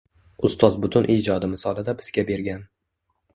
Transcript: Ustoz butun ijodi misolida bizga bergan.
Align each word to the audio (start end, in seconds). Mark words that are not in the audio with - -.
Ustoz 0.47 0.77
butun 0.85 1.05
ijodi 1.15 1.49
misolida 1.51 1.95
bizga 2.01 2.25
bergan. 2.31 2.65